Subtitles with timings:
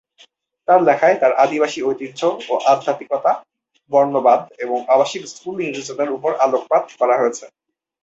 [0.67, 2.21] তাঁর লেখায় তার আদিবাসী ঐতিহ্য,
[2.71, 3.31] আধ্যাত্মিকতা,
[3.91, 7.45] বর্ণবাদ এবং আবাসিক স্কুল নির্যাতনের উপর আলোকপাত করা হয়েছে।